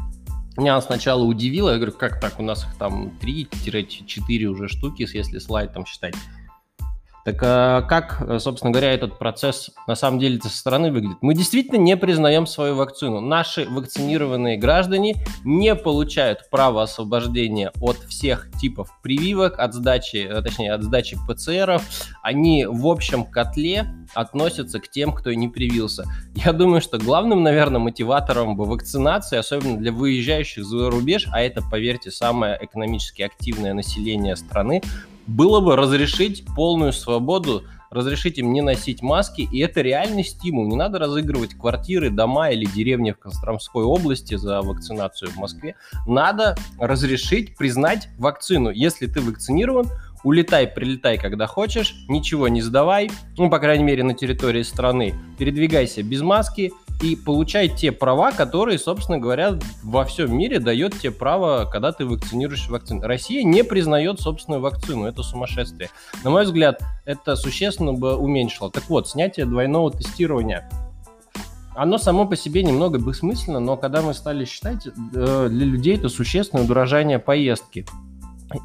Меня 0.55 0.79
сначала 0.79 1.23
удивило, 1.23 1.71
я 1.71 1.75
говорю, 1.75 1.91
как 1.91 2.21
так, 2.21 2.39
у 2.39 2.43
нас 2.43 2.63
их 2.63 2.77
там 2.79 3.11
3-4 3.21 4.45
уже 4.45 4.69
штуки, 4.69 5.05
если 5.13 5.39
слайд 5.39 5.73
там 5.73 5.85
считать. 5.85 6.15
Так 7.27 7.39
а 7.43 7.81
как, 7.81 8.23
собственно 8.39 8.71
говоря, 8.71 8.93
этот 8.93 9.19
процесс 9.19 9.71
на 9.85 9.95
самом 9.95 10.17
деле 10.17 10.39
со 10.39 10.47
стороны 10.47 10.93
выглядит? 10.93 11.17
Мы 11.19 11.33
действительно 11.33 11.75
не 11.75 11.97
признаем 11.97 12.47
свою 12.47 12.75
вакцину. 12.75 13.19
Наши 13.19 13.67
вакцинированные 13.69 14.55
граждане 14.55 15.17
не 15.43 15.75
получают 15.75 16.49
право 16.49 16.83
освобождения 16.83 17.73
от 17.81 17.97
всех 18.07 18.49
типов 18.57 18.97
прививок, 19.03 19.59
от 19.59 19.73
сдачи, 19.73 20.25
э, 20.25 20.41
точнее, 20.41 20.71
от 20.71 20.83
сдачи 20.83 21.17
ПЦРов. 21.27 21.83
Они 22.23 22.65
в 22.65 22.87
общем 22.87 23.25
котле 23.25 23.93
относятся 24.13 24.79
к 24.79 24.87
тем, 24.87 25.11
кто 25.11 25.33
не 25.33 25.49
привился. 25.49 26.05
Я 26.33 26.53
думаю, 26.53 26.79
что 26.79 26.97
главным, 26.97 27.43
наверное, 27.43 27.81
мотиватором 27.81 28.55
бы 28.55 28.63
вакцинации, 28.63 29.37
особенно 29.37 29.77
для 29.77 29.91
выезжающих 29.91 30.63
за 30.63 30.89
рубеж, 30.89 31.27
а 31.33 31.41
это, 31.41 31.61
поверьте, 31.61 32.09
самое 32.09 32.57
экономически 32.61 33.23
активное 33.23 33.73
население 33.73 34.37
страны, 34.37 34.81
было 35.27 35.59
бы 35.59 35.75
разрешить 35.75 36.45
полную 36.55 36.93
свободу, 36.93 37.63
разрешить 37.89 38.37
им 38.37 38.53
не 38.53 38.61
носить 38.61 39.01
маски, 39.01 39.47
и 39.51 39.59
это 39.59 39.81
реальный 39.81 40.23
стимул. 40.23 40.67
Не 40.67 40.75
надо 40.75 40.99
разыгрывать 40.99 41.53
квартиры, 41.53 42.09
дома 42.09 42.49
или 42.49 42.65
деревни 42.65 43.11
в 43.11 43.19
Костромской 43.19 43.83
области 43.83 44.35
за 44.35 44.61
вакцинацию 44.61 45.31
в 45.31 45.37
Москве. 45.37 45.75
Надо 46.05 46.55
разрешить 46.79 47.55
признать 47.55 48.09
вакцину. 48.17 48.69
Если 48.69 49.07
ты 49.07 49.21
вакцинирован, 49.21 49.89
улетай, 50.23 50.67
прилетай, 50.67 51.17
когда 51.17 51.47
хочешь, 51.47 51.95
ничего 52.07 52.47
не 52.47 52.61
сдавай, 52.61 53.09
ну, 53.37 53.49
по 53.49 53.59
крайней 53.59 53.83
мере, 53.83 54.03
на 54.03 54.13
территории 54.13 54.63
страны, 54.63 55.13
передвигайся 55.37 56.03
без 56.03 56.21
маски, 56.21 56.73
и 57.01 57.15
получай 57.15 57.69
те 57.69 57.91
права, 57.91 58.31
которые, 58.31 58.79
собственно 58.79 59.19
говоря, 59.19 59.59
во 59.83 60.03
всем 60.05 60.35
мире 60.35 60.59
дает 60.59 60.97
тебе 60.99 61.11
право, 61.11 61.65
когда 61.71 61.91
ты 61.91 62.05
вакцинируешь 62.05 62.67
вакцину. 62.69 63.01
Россия 63.01 63.43
не 63.43 63.63
признает 63.63 64.19
собственную 64.19 64.61
вакцину, 64.61 65.05
это 65.05 65.21
сумасшествие. 65.23 65.89
На 66.23 66.31
мой 66.31 66.43
взгляд, 66.45 66.81
это 67.05 67.35
существенно 67.35 67.93
бы 67.93 68.15
уменьшило. 68.15 68.71
Так 68.71 68.89
вот, 68.89 69.07
снятие 69.07 69.45
двойного 69.45 69.91
тестирования 69.91 70.69
оно 71.77 71.99
само 71.99 72.25
по 72.25 72.35
себе 72.35 72.63
немного 72.63 72.97
бессмысленно, 72.97 73.59
но 73.59 73.77
когда 73.77 74.01
мы 74.01 74.15
стали 74.15 74.45
считать, 74.45 74.87
э, 74.87 75.47
для 75.49 75.65
людей 75.65 75.95
это 75.95 76.09
существенное 76.09 76.65
удорожание 76.65 77.19
поездки. 77.19 77.85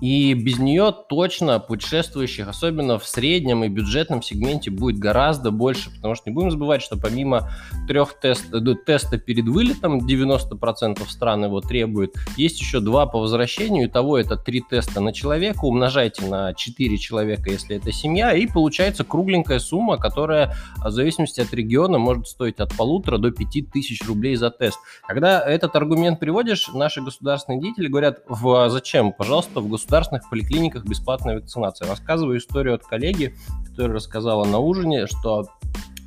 И 0.01 0.35
без 0.35 0.59
нее 0.59 0.95
точно 1.09 1.59
путешествующих, 1.59 2.49
особенно 2.49 2.99
в 2.99 3.07
среднем 3.07 3.65
и 3.65 3.69
бюджетном 3.69 4.23
сегменте, 4.23 4.71
будет 4.71 4.99
гораздо 4.99 5.51
больше, 5.51 5.91
потому 5.95 6.15
что 6.15 6.31
не 6.31 6.35
будем 6.35 6.51
забывать, 6.51 6.83
что 6.83 6.97
помимо 6.97 7.51
трех 7.89 8.15
тест, 8.15 8.47
ну, 8.51 8.75
теста 8.75 9.19
перед 9.19 9.47
вылетом, 9.47 10.07
90% 10.07 11.05
стран 11.09 11.45
его 11.45 11.61
требуют, 11.61 12.15
есть 12.37 12.61
еще 12.61 12.81
два 12.81 13.07
по 13.07 13.19
возвращению, 13.19 13.91
того 13.91 14.19
это 14.19 14.37
три 14.37 14.61
теста 14.61 15.01
на 15.01 15.13
человека, 15.13 15.65
умножайте 15.65 16.25
на 16.27 16.55
4 16.55 16.99
человека, 16.99 17.51
если 17.51 17.77
это 17.77 17.91
семья, 17.93 18.33
и 18.35 18.47
получается 18.47 19.05
кругленькая 19.05 19.59
сумма, 19.59 19.99
которая 19.99 20.55
в 20.77 20.91
зависимости 20.91 21.41
от 21.41 21.53
региона 21.53 21.99
может 21.99 22.29
стоить 22.29 22.61
от 22.61 22.75
полутора 22.77 23.19
до 23.19 23.33
пяти 23.33 23.63
тысяч 23.63 24.07
рублей 24.07 24.37
за 24.37 24.51
тест. 24.51 24.79
Когда 25.07 25.41
этот 25.41 25.75
аргумент 25.75 26.21
приводишь, 26.21 26.69
наши 26.73 27.01
государственные 27.01 27.61
деятели 27.61 27.89
говорят, 27.89 28.21
в, 28.29 28.71
зачем, 28.71 29.13
пожалуйста, 29.13 29.61
в 29.61 29.72
государственных 29.73 30.31
поликлиниках 30.31 30.85
бесплатная 30.85 31.37
вакцинация. 31.37 31.89
Рассказываю 31.89 32.39
историю 32.39 32.75
от 32.75 32.85
коллеги, 32.85 33.35
которая 33.69 33.97
рассказала 33.97 34.45
на 34.45 34.59
ужине, 34.59 35.07
что 35.07 35.49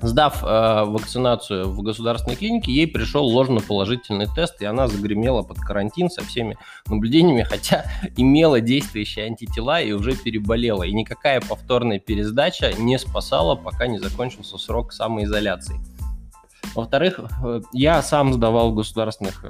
Сдав 0.02 0.44
э, 0.44 0.84
вакцинацию 0.86 1.70
в 1.70 1.82
государственной 1.82 2.36
клинике, 2.36 2.72
ей 2.72 2.86
пришел 2.86 3.26
ложно-положительный 3.26 4.28
тест, 4.28 4.62
и 4.62 4.66
она 4.66 4.88
загремела 4.88 5.42
под 5.42 5.58
карантин 5.60 6.10
со 6.10 6.22
всеми 6.22 6.58
наблюдениями, 6.88 7.44
хотя 7.44 7.86
имела 8.18 8.60
действующие 8.60 9.26
антитела 9.26 9.82
и 9.82 9.94
уже 9.94 10.16
переболела. 10.16 10.84
И 10.84 10.94
никакая 10.94 11.40
повторная 11.40 12.00
пересдача 12.00 12.74
не 12.78 13.00
спасала, 13.00 13.56
пока 13.56 13.88
не 13.88 13.98
закончился 13.98 14.58
срок 14.58 14.92
самоизоляции. 14.92 15.80
Во-вторых, 16.76 17.20
э, 17.44 17.62
я 17.74 18.02
сам 18.02 18.34
сдавал 18.34 18.72
в 18.72 18.76
государственных 18.76 19.44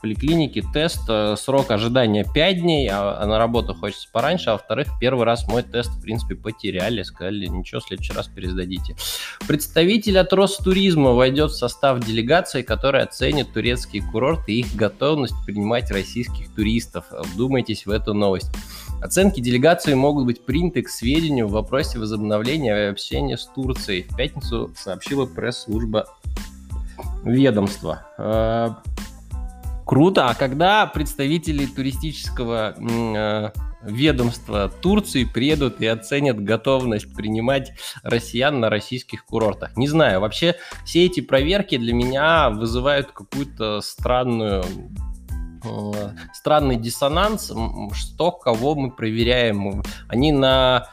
поликлинике 0.00 0.62
тест, 0.72 1.02
э, 1.08 1.36
срок 1.36 1.70
ожидания 1.70 2.24
5 2.24 2.60
дней, 2.60 2.88
а, 2.88 3.18
а 3.20 3.26
на 3.26 3.38
работу 3.38 3.74
хочется 3.74 4.08
пораньше, 4.12 4.50
а 4.50 4.52
во-вторых, 4.52 4.88
первый 5.00 5.24
раз 5.24 5.46
мой 5.48 5.62
тест, 5.62 5.90
в 5.90 6.00
принципе, 6.00 6.34
потеряли, 6.34 7.02
сказали, 7.02 7.46
ничего, 7.46 7.80
в 7.80 7.84
следующий 7.84 8.12
раз 8.12 8.28
пересдадите. 8.28 8.96
Представитель 9.46 10.18
от 10.18 10.32
Ростуризма 10.32 11.12
войдет 11.12 11.50
в 11.50 11.56
состав 11.56 12.00
делегации, 12.00 12.62
которая 12.62 13.04
оценит 13.04 13.52
турецкие 13.52 14.02
курорты 14.02 14.52
и 14.52 14.60
их 14.60 14.74
готовность 14.74 15.34
принимать 15.44 15.90
российских 15.90 16.54
туристов. 16.54 17.06
Вдумайтесь 17.10 17.86
в 17.86 17.90
эту 17.90 18.14
новость. 18.14 18.50
Оценки 19.00 19.40
делегации 19.40 19.94
могут 19.94 20.26
быть 20.26 20.44
приняты 20.44 20.82
к 20.82 20.88
сведению 20.88 21.46
в 21.46 21.52
вопросе 21.52 21.98
возобновления 21.98 22.88
общения 22.88 23.36
с 23.36 23.46
Турцией. 23.46 24.06
В 24.08 24.16
пятницу 24.16 24.72
сообщила 24.76 25.24
пресс-служба 25.24 26.06
ведомства. 27.24 28.06
Э, 28.18 28.70
круто. 29.86 30.28
А 30.28 30.34
когда 30.34 30.86
представители 30.86 31.66
туристического 31.66 32.74
э, 32.76 33.50
ведомства 33.82 34.68
Турции 34.68 35.24
приедут 35.24 35.80
и 35.80 35.86
оценят 35.86 36.42
готовность 36.42 37.14
принимать 37.14 37.72
россиян 38.02 38.58
на 38.58 38.68
российских 38.68 39.24
курортах? 39.24 39.76
Не 39.76 39.86
знаю. 39.86 40.20
Вообще 40.20 40.56
все 40.84 41.06
эти 41.06 41.20
проверки 41.20 41.76
для 41.76 41.92
меня 41.92 42.50
вызывают 42.50 43.12
какую-то 43.12 43.80
странную 43.80 44.64
странный 46.32 46.76
диссонанс, 46.76 47.52
что 47.92 48.32
кого 48.32 48.74
мы 48.74 48.90
проверяем. 48.90 49.82
Они 50.08 50.32
на 50.32 50.88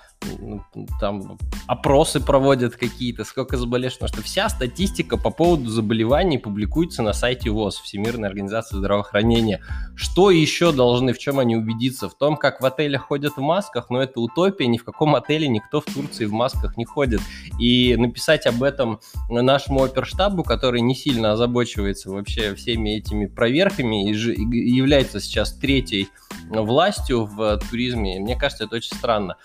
там 0.99 1.37
опросы 1.67 2.19
проводят 2.19 2.75
какие-то, 2.75 3.23
сколько 3.23 3.57
заболевших, 3.57 3.99
потому 3.99 4.13
что 4.13 4.23
вся 4.23 4.49
статистика 4.49 5.17
по 5.17 5.29
поводу 5.29 5.69
заболеваний 5.69 6.37
публикуется 6.37 7.01
на 7.01 7.13
сайте 7.13 7.49
ВОЗ, 7.49 7.79
Всемирной 7.79 8.27
организации 8.27 8.77
здравоохранения. 8.77 9.61
Что 9.95 10.31
еще 10.31 10.71
должны, 10.71 11.13
в 11.13 11.19
чем 11.19 11.39
они 11.39 11.55
убедиться? 11.55 12.09
В 12.09 12.15
том, 12.15 12.37
как 12.37 12.61
в 12.61 12.65
отелях 12.65 13.03
ходят 13.03 13.33
в 13.37 13.41
масках, 13.41 13.89
но 13.89 14.01
это 14.01 14.19
утопия, 14.19 14.67
ни 14.67 14.77
в 14.77 14.83
каком 14.83 15.15
отеле 15.15 15.47
никто 15.47 15.81
в 15.81 15.85
Турции 15.85 16.25
в 16.25 16.33
масках 16.33 16.77
не 16.77 16.85
ходит. 16.85 17.21
И 17.59 17.95
написать 17.97 18.45
об 18.45 18.63
этом 18.63 18.99
нашему 19.29 19.83
оперштабу, 19.83 20.43
который 20.43 20.81
не 20.81 20.95
сильно 20.95 21.31
озабочивается 21.33 22.09
вообще 22.09 22.55
всеми 22.55 22.97
этими 22.97 23.25
проверками 23.25 24.09
и 24.09 24.13
является 24.13 25.19
сейчас 25.19 25.53
третьей 25.53 26.09
властью 26.49 27.25
в 27.25 27.59
туризме, 27.69 28.19
мне 28.19 28.35
кажется, 28.35 28.65
это 28.65 28.75
очень 28.75 28.95
странно. 28.95 29.37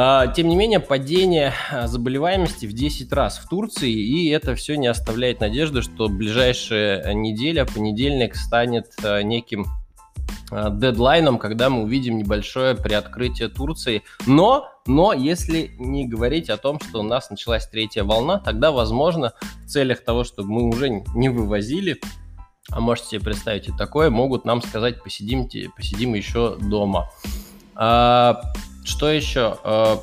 А, 0.00 0.28
тем 0.28 0.48
не 0.48 0.54
менее, 0.54 0.78
падение 0.78 1.52
а, 1.72 1.88
заболеваемости 1.88 2.66
в 2.66 2.72
10 2.72 3.12
раз 3.12 3.38
в 3.38 3.48
Турции, 3.48 3.90
и 3.90 4.28
это 4.28 4.54
все 4.54 4.76
не 4.76 4.86
оставляет 4.86 5.40
надежды, 5.40 5.82
что 5.82 6.08
ближайшая 6.08 7.12
неделя, 7.14 7.64
понедельник, 7.64 8.36
станет 8.36 8.92
а, 9.02 9.22
неким 9.22 9.66
дедлайном, 10.50 11.38
когда 11.38 11.68
мы 11.68 11.82
увидим 11.82 12.16
небольшое 12.16 12.76
приоткрытие 12.76 13.48
Турции. 13.48 14.04
Но, 14.24 14.68
но 14.86 15.12
если 15.12 15.72
не 15.78 16.06
говорить 16.06 16.48
о 16.48 16.56
том, 16.56 16.78
что 16.80 17.00
у 17.00 17.02
нас 17.02 17.28
началась 17.28 17.66
третья 17.66 18.04
волна, 18.04 18.38
тогда, 18.38 18.70
возможно, 18.70 19.32
в 19.64 19.66
целях 19.66 20.04
того, 20.04 20.22
чтобы 20.22 20.52
мы 20.52 20.68
уже 20.68 21.02
не 21.14 21.28
вывозили, 21.28 22.00
а 22.70 22.80
можете 22.80 23.08
себе 23.08 23.20
представить 23.22 23.68
и 23.68 23.72
такое, 23.76 24.10
могут 24.10 24.44
нам 24.44 24.62
сказать, 24.62 25.02
посидимте, 25.02 25.70
посидим 25.76 26.14
еще 26.14 26.56
дома. 26.56 27.10
Что 28.88 29.10
еще? 29.10 29.58
Э, 29.64 29.98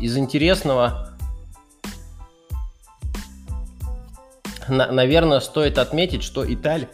из 0.00 0.16
интересного 0.18 1.16
на, 4.68 4.90
наверное, 4.90 5.38
стоит 5.38 5.78
отметить, 5.78 6.24
что 6.24 6.44
Италия... 6.52 6.88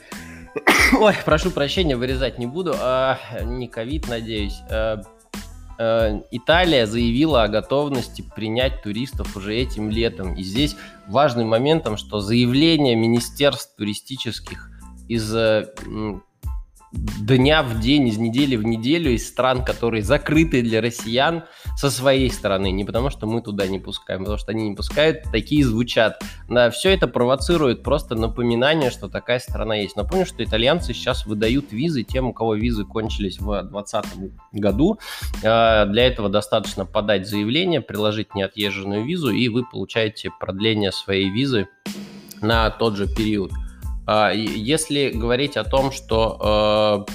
Ой, 0.99 1.15
прошу 1.25 1.51
прощения, 1.51 1.97
вырезать 1.97 2.39
не 2.39 2.47
буду. 2.47 2.75
А, 2.79 3.19
не 3.43 3.67
ковид, 3.67 4.09
надеюсь. 4.09 4.61
А, 4.71 5.01
а, 5.79 6.23
Италия 6.31 6.87
заявила 6.87 7.45
о 7.45 7.49
готовности 7.49 8.23
принять 8.37 8.83
туристов 8.83 9.35
уже 9.35 9.57
этим 9.57 9.89
летом. 9.89 10.35
И 10.35 10.43
здесь 10.43 10.77
важным 11.09 11.49
моментом, 11.49 11.97
что 11.97 12.21
заявление 12.21 12.95
министерств 12.95 13.75
туристических 13.77 14.69
из 15.09 15.35
дня 16.93 17.63
в 17.63 17.81
день, 17.81 18.09
из 18.09 18.19
недели 18.19 18.57
в 18.57 18.65
неделю 18.65 19.13
из 19.13 19.27
стран, 19.27 19.65
которые 19.65 20.03
закрыты 20.03 20.63
для 20.63 20.81
россиян 20.81 21.45
со 21.77 21.91
своей 21.91 22.31
стороны. 22.31 22.71
Не 22.71 22.85
потому, 22.85 23.11
что 23.11 23.27
мы 23.27 23.41
туда 23.41 23.67
не 23.67 23.79
пускаем, 23.79 24.21
а 24.21 24.25
потому 24.25 24.39
что 24.39 24.53
они 24.53 24.69
не 24.69 24.77
пускают, 24.77 25.23
такие 25.33 25.65
звучат. 25.65 26.23
Да, 26.49 26.71
все 26.71 26.91
это 26.91 27.09
провоцирует 27.09 27.83
просто 27.83 28.15
напоминание, 28.15 28.91
что 28.91 29.09
такая 29.09 29.39
страна 29.39 29.77
есть. 29.77 29.97
Напомню, 29.97 30.27
что 30.27 30.45
итальянцы 30.45 30.93
сейчас 30.93 31.27
выдают 31.27 31.73
визы 31.73 32.03
тем, 32.03 32.29
у 32.29 32.33
кого 32.33 32.55
визы 32.55 32.85
кончились 32.85 33.39
в 33.39 33.47
2020 33.47 34.05
году. 34.53 34.99
А, 35.43 35.87
для 35.87 36.07
этого 36.07 36.29
достаточно 36.29 36.85
подать 36.85 37.27
заявление, 37.27 37.81
приложить 37.81 38.35
неотъезженную 38.35 39.05
визу, 39.05 39.31
и 39.31 39.49
вы 39.49 39.65
получаете 39.65 40.31
продление 40.39 40.93
своей 40.93 41.31
визы 41.31 41.69
на 42.43 42.69
тот 42.71 42.97
же 42.97 43.07
период. 43.07 43.53
А, 44.15 44.31
если 44.31 45.09
говорить 45.09 45.57
о 45.57 45.65
том, 45.65 45.91
что 45.91 47.07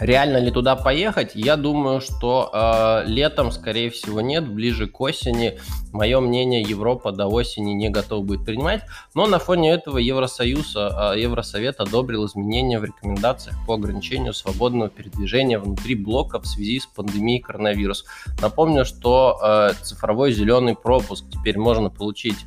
э, 0.00 0.04
реально 0.04 0.38
ли 0.38 0.50
туда 0.50 0.74
поехать, 0.74 1.36
я 1.36 1.54
думаю, 1.54 2.00
что 2.00 2.50
э, 2.52 3.04
летом, 3.06 3.52
скорее 3.52 3.90
всего, 3.90 4.20
нет, 4.20 4.48
ближе 4.48 4.88
к 4.88 5.00
осени. 5.00 5.60
Мое 5.92 6.18
мнение, 6.18 6.60
Европа 6.60 7.12
до 7.12 7.28
осени 7.28 7.70
не 7.70 7.88
готова 7.88 8.20
будет 8.24 8.44
принимать. 8.44 8.82
Но 9.14 9.28
на 9.28 9.38
фоне 9.38 9.70
этого 9.70 9.98
Евросоюз, 9.98 10.74
э, 10.74 11.20
Евросовет 11.20 11.78
одобрил 11.78 12.26
изменения 12.26 12.80
в 12.80 12.84
рекомендациях 12.84 13.54
по 13.64 13.74
ограничению 13.74 14.34
свободного 14.34 14.90
передвижения 14.90 15.60
внутри 15.60 15.94
блока 15.94 16.40
в 16.40 16.48
связи 16.48 16.80
с 16.80 16.86
пандемией 16.86 17.40
коронавируса. 17.40 18.06
Напомню, 18.42 18.84
что 18.84 19.70
цифровой 19.82 20.32
зеленый 20.32 20.74
пропуск 20.74 21.26
теперь 21.30 21.58
можно 21.58 21.90
получить 21.90 22.44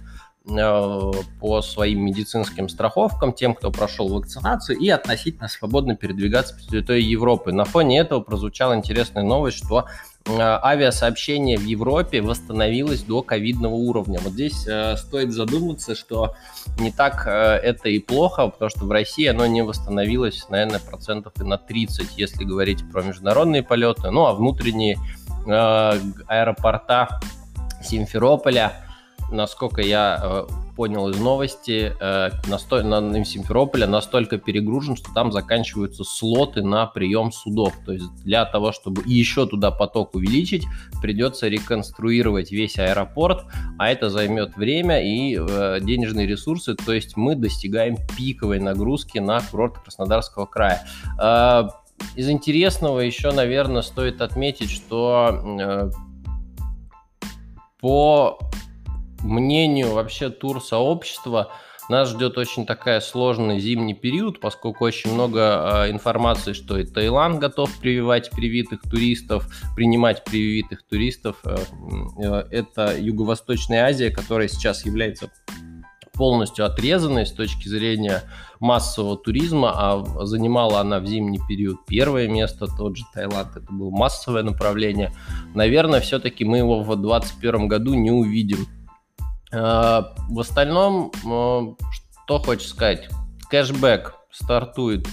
по 0.50 1.62
своим 1.62 2.06
медицинским 2.06 2.70
страховкам 2.70 3.34
тем, 3.34 3.54
кто 3.54 3.72
прошел 3.72 4.10
вакцинацию, 4.10 4.78
и 4.78 4.90
относительно 4.90 5.48
свободно 5.48 5.96
передвигаться 5.96 6.56
по 6.56 6.62
территории 6.62 7.04
Европы. 7.04 7.52
На 7.52 7.66
фоне 7.66 8.00
этого 8.00 8.22
прозвучала 8.22 8.76
интересная 8.76 9.24
новость, 9.24 9.58
что 9.58 9.86
э, 10.26 10.32
авиасообщение 10.40 11.58
в 11.58 11.64
Европе 11.64 12.22
восстановилось 12.22 13.04
до 13.04 13.22
ковидного 13.22 13.76
уровня. 13.76 14.20
Вот 14.24 14.34
здесь 14.34 14.68
э, 14.68 14.98
стоит 14.98 15.32
задуматься, 15.32 15.96
что 15.96 16.36
не 16.80 16.92
так 16.92 17.28
э, 17.28 17.32
это 17.32 17.90
и 17.90 18.00
плохо, 18.00 18.48
потому 18.48 18.70
что 18.70 18.86
в 18.86 18.92
России 18.92 19.28
оно 19.28 19.46
не 19.46 19.62
восстановилось, 19.62 20.48
наверное, 20.50 20.80
процентов 20.80 21.34
и 21.40 21.44
на 21.44 21.58
30, 21.58 22.18
если 22.18 22.44
говорить 22.44 22.90
про 22.92 23.04
международные 23.04 23.64
полеты. 23.64 24.10
Ну 24.12 24.26
а 24.26 24.34
внутренние 24.34 24.98
э, 25.46 26.00
аэропорта 26.28 27.20
Симферополя 27.82 28.74
насколько 29.32 29.82
я 29.82 30.20
э, 30.22 30.48
понял 30.76 31.10
из 31.10 31.20
новости, 31.20 31.94
э, 32.00 32.30
насто... 32.48 32.84
на, 32.84 33.02
на 33.02 33.26
Симферополе 33.26 33.86
настолько 33.86 34.38
перегружен, 34.38 34.96
что 34.96 35.14
там 35.14 35.32
заканчиваются 35.32 36.04
слоты 36.04 36.64
на 36.64 36.86
прием 36.86 37.32
судов. 37.32 37.74
То 37.86 37.94
есть 37.94 38.10
для 38.24 38.46
того, 38.46 38.72
чтобы 38.72 39.04
еще 39.06 39.46
туда 39.46 39.72
поток 39.72 40.16
увеличить, 40.16 40.66
придется 41.02 41.48
реконструировать 41.48 42.52
весь 42.52 42.80
аэропорт, 42.80 43.46
а 43.78 43.90
это 43.90 44.10
займет 44.10 44.56
время 44.56 45.02
и 45.04 45.38
э, 45.38 45.80
денежные 45.82 46.28
ресурсы. 46.28 46.76
То 46.76 46.94
есть 46.94 47.18
мы 47.18 47.36
достигаем 47.36 47.98
пиковой 48.18 48.60
нагрузки 48.60 49.20
на 49.20 49.42
курорт 49.42 49.80
Краснодарского 49.80 50.46
края. 50.46 50.86
Э, 51.22 51.70
из 52.16 52.30
интересного 52.30 53.00
еще, 53.00 53.32
наверное, 53.32 53.82
стоит 53.82 54.22
отметить, 54.22 54.72
что 54.72 55.42
э, 55.60 55.92
по 57.80 58.40
мнению 59.22 59.94
вообще 59.94 60.30
тур-сообщества, 60.30 61.52
нас 61.90 62.10
ждет 62.10 62.38
очень 62.38 62.68
такая 62.68 63.00
сложный 63.00 63.60
зимний 63.60 63.96
период, 63.96 64.40
поскольку 64.40 64.86
очень 64.86 65.12
много 65.12 65.86
э, 65.88 65.92
информации, 65.92 66.54
что 66.54 66.78
и 66.78 66.86
Таиланд 66.86 67.40
готов 67.40 67.76
прививать 67.80 68.30
привитых 68.30 68.82
туристов, 68.84 69.48
принимать 69.76 70.24
привитых 70.24 70.84
туристов. 70.84 71.38
Э, 71.44 71.58
э, 72.22 72.44
это 72.52 72.96
Юго-Восточная 72.96 73.86
Азия, 73.86 74.12
которая 74.12 74.48
сейчас 74.48 74.86
является 74.86 75.32
полностью 76.14 76.66
отрезанной 76.66 77.26
с 77.26 77.32
точки 77.32 77.68
зрения 77.68 78.22
массового 78.60 79.18
туризма, 79.18 79.72
а 79.74 80.26
занимала 80.26 80.82
она 80.82 81.00
в 81.00 81.08
зимний 81.08 81.40
период 81.48 81.88
первое 81.88 82.28
место, 82.28 82.68
тот 82.68 82.98
же 82.98 83.04
Таиланд, 83.16 83.56
это 83.56 83.72
было 83.72 83.90
массовое 83.90 84.44
направление. 84.44 85.12
Наверное, 85.56 86.02
все-таки 86.02 86.46
мы 86.46 86.58
его 86.60 86.84
в 86.84 86.88
2021 86.88 87.68
году 87.68 87.96
не 87.96 88.12
увидим 88.12 88.68
в 89.52 90.40
остальном, 90.40 91.12
э, 91.26 91.76
что 92.26 92.40
хочешь 92.40 92.70
сказать, 92.70 93.10
кэшбэк 93.50 94.16
стартует 94.32 95.08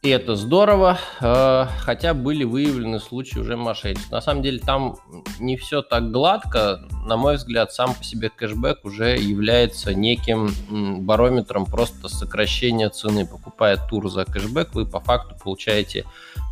и 0.00 0.10
это 0.10 0.36
здорово, 0.36 0.96
э, 1.20 1.66
хотя 1.80 2.14
были 2.14 2.44
выявлены 2.44 3.00
случаи 3.00 3.40
уже 3.40 3.56
мошенничества. 3.56 4.16
На 4.16 4.20
самом 4.20 4.42
деле 4.42 4.60
там 4.60 4.96
не 5.40 5.56
все 5.56 5.82
так 5.82 6.12
гладко. 6.12 6.78
На 7.04 7.16
мой 7.16 7.34
взгляд, 7.34 7.72
сам 7.72 7.94
по 7.94 8.04
себе 8.04 8.30
кэшбэк 8.30 8.84
уже 8.84 9.18
является 9.18 9.94
неким 9.94 11.04
барометром 11.04 11.66
просто 11.66 12.08
сокращения 12.08 12.90
цены. 12.90 13.26
Покупая 13.26 13.76
тур 13.76 14.08
за 14.08 14.24
кэшбэк, 14.24 14.72
вы 14.72 14.86
по 14.86 15.00
факту 15.00 15.34
получаете 15.42 16.04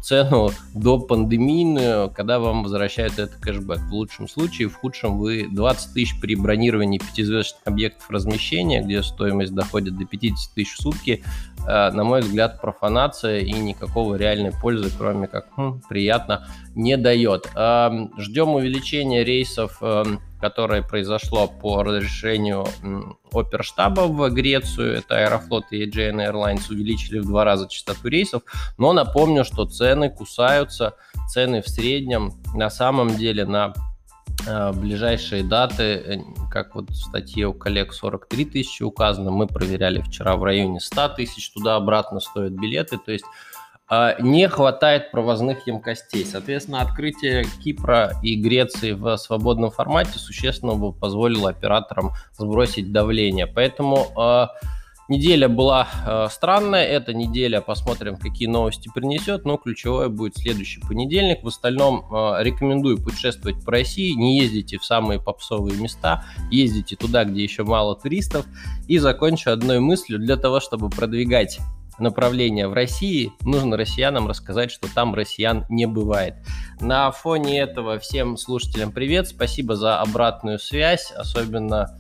цену 0.06 0.50
до 0.72 1.00
пандемийную, 1.00 2.10
когда 2.10 2.38
вам 2.38 2.62
возвращают 2.62 3.18
этот 3.18 3.36
кэшбэк. 3.40 3.80
В 3.80 3.92
лучшем 3.92 4.28
случае, 4.28 4.68
в 4.68 4.76
худшем 4.76 5.18
вы 5.18 5.48
20 5.50 5.94
тысяч 5.94 6.20
при 6.20 6.36
бронировании 6.36 6.98
пятизвездочных 6.98 7.62
объектов 7.64 8.08
размещения, 8.08 8.82
где 8.82 9.02
стоимость 9.02 9.54
доходит 9.54 9.98
до 9.98 10.04
50 10.04 10.54
тысяч 10.54 10.74
в 10.74 10.80
сутки, 10.80 11.24
Э, 11.66 11.90
на 11.90 12.04
мой 12.04 12.20
взгляд, 12.20 12.60
профанация 12.60 13.40
и 13.40 13.52
никакого 13.52 14.14
реальной 14.14 14.52
пользы, 14.52 14.90
кроме 14.96 15.26
как 15.26 15.48
хм, 15.56 15.80
приятно, 15.88 16.46
не 16.74 16.96
дает. 16.96 17.50
Эм, 17.56 18.12
ждем 18.18 18.50
увеличения 18.50 19.24
рейсов, 19.24 19.78
эм, 19.80 20.20
которое 20.40 20.82
произошло 20.82 21.48
по 21.48 21.82
разрешению 21.82 22.66
оперштаба 23.32 24.02
в 24.02 24.28
Грецию. 24.30 24.98
Это 24.98 25.18
Аэрофлот 25.18 25.66
и 25.70 25.86
AJN 25.86 26.30
Airlines 26.30 26.70
увеличили 26.70 27.18
в 27.18 27.26
два 27.26 27.44
раза 27.44 27.68
частоту 27.68 28.08
рейсов. 28.08 28.42
Но 28.78 28.92
напомню, 28.92 29.44
что 29.44 29.64
цены 29.64 30.10
кусаются. 30.10 30.94
Цены 31.28 31.62
в 31.62 31.68
среднем 31.68 32.32
на 32.54 32.70
самом 32.70 33.16
деле 33.16 33.44
на 33.44 33.74
Э, 34.46 34.72
ближайшие 34.72 35.42
даты, 35.42 35.82
э, 35.82 36.18
как 36.50 36.74
вот 36.74 36.90
в 36.90 36.94
статье 36.94 37.46
у 37.46 37.54
коллег 37.54 37.92
43 37.92 38.44
тысячи 38.44 38.82
указано, 38.82 39.30
мы 39.30 39.46
проверяли 39.46 40.00
вчера 40.00 40.36
в 40.36 40.44
районе 40.44 40.78
100 40.78 41.08
тысяч, 41.10 41.50
туда-обратно 41.52 42.20
стоят 42.20 42.52
билеты, 42.52 42.98
то 42.98 43.12
есть 43.12 43.24
не 44.20 44.48
хватает 44.48 45.10
провозных 45.10 45.66
емкостей. 45.66 46.24
Соответственно, 46.24 46.80
открытие 46.80 47.44
Кипра 47.62 48.12
и 48.22 48.34
Греции 48.34 48.92
в 48.92 49.16
свободном 49.16 49.70
формате 49.70 50.18
существенно 50.18 50.74
бы 50.74 50.92
позволило 50.92 51.50
операторам 51.50 52.12
сбросить 52.36 52.92
давление. 52.92 53.46
Поэтому 53.46 54.50
Неделя 55.08 55.48
была 55.48 55.86
э, 56.04 56.26
странная, 56.32 56.84
эта 56.84 57.14
неделя, 57.14 57.60
посмотрим, 57.60 58.16
какие 58.16 58.48
новости 58.48 58.90
принесет, 58.92 59.44
но 59.44 59.56
ключевое 59.56 60.08
будет 60.08 60.36
следующий 60.36 60.80
понедельник. 60.80 61.44
В 61.44 61.46
остальном 61.46 62.06
рекомендую 62.40 63.00
путешествовать 63.00 63.64
по 63.64 63.70
России, 63.70 64.14
не 64.14 64.40
ездите 64.40 64.78
в 64.78 64.84
самые 64.84 65.20
попсовые 65.20 65.80
места, 65.80 66.24
ездите 66.50 66.96
туда, 66.96 67.24
где 67.24 67.44
еще 67.44 67.62
мало 67.62 67.94
туристов. 67.94 68.46
И 68.88 68.98
закончу 68.98 69.50
одной 69.50 69.78
мыслью, 69.78 70.18
для 70.18 70.36
того, 70.36 70.58
чтобы 70.58 70.90
продвигать 70.90 71.60
направление 71.98 72.68
в 72.68 72.72
России, 72.72 73.32
нужно 73.42 73.76
россиянам 73.76 74.28
рассказать, 74.28 74.70
что 74.70 74.92
там 74.92 75.14
россиян 75.14 75.64
не 75.68 75.86
бывает. 75.86 76.34
На 76.80 77.10
фоне 77.10 77.60
этого 77.60 77.98
всем 77.98 78.36
слушателям 78.36 78.92
привет, 78.92 79.28
спасибо 79.28 79.76
за 79.76 80.00
обратную 80.00 80.58
связь, 80.58 81.12
особенно 81.12 81.98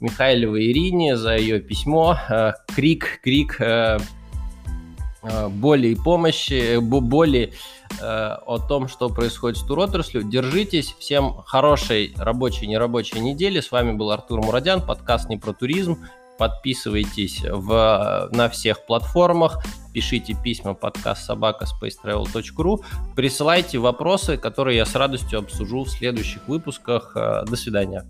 Михайловой 0.00 0.70
Ирине 0.70 1.16
за 1.16 1.36
ее 1.36 1.60
письмо. 1.60 2.16
Э, 2.28 2.52
крик, 2.68 3.20
крик 3.22 3.60
э, 3.60 3.98
э, 5.22 5.48
боли 5.48 5.88
и 5.88 5.94
помощи, 5.94 6.78
боли 6.78 7.52
о 8.00 8.58
том, 8.68 8.86
что 8.86 9.08
происходит 9.08 9.56
с 9.56 9.62
туротраслью. 9.62 10.22
Держитесь. 10.22 10.94
Всем 10.98 11.42
хорошей 11.46 12.12
рабочей, 12.18 12.66
нерабочей 12.66 13.18
недели. 13.18 13.60
С 13.60 13.72
вами 13.72 13.92
был 13.92 14.10
Артур 14.10 14.44
Мурадян, 14.44 14.82
подкаст 14.82 15.30
«Не 15.30 15.38
про 15.38 15.54
туризм». 15.54 16.04
Подписывайтесь 16.38 17.42
в, 17.42 18.28
на 18.32 18.48
всех 18.48 18.86
платформах, 18.86 19.64
пишите 19.92 20.36
письма 20.42 20.74
подкаст 20.74 21.24
собака 21.24 21.66
spacetravel.ru, 21.66 22.78
присылайте 23.16 23.78
вопросы, 23.78 24.36
которые 24.36 24.76
я 24.76 24.86
с 24.86 24.94
радостью 24.94 25.40
обсужу 25.40 25.82
в 25.84 25.90
следующих 25.90 26.46
выпусках. 26.46 27.12
До 27.14 27.56
свидания. 27.56 28.04